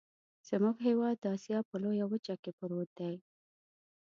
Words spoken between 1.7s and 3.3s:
لویه وچه کې پروت دی.